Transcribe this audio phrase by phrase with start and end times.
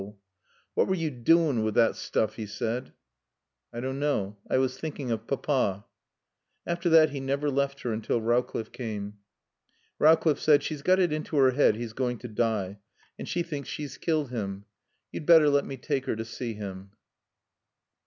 [0.73, 2.91] "What were you doing wi' thot stoof?" he said.
[3.71, 4.35] "I don't know.
[4.49, 5.85] I was thinking of Papa."
[6.65, 9.19] After that he never left her until Rowcliffe came.
[9.99, 12.79] Rowcliffe said: "She's got it into her head he's going to die,
[13.19, 14.65] and she thinks she's killed him.
[15.11, 16.89] You'd better let me take her to see him."